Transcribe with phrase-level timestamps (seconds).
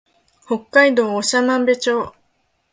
[0.47, 2.15] 北海道長万部町